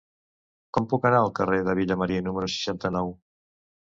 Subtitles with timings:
[0.77, 3.13] Com puc anar al carrer de Vilamarí número seixanta-nou?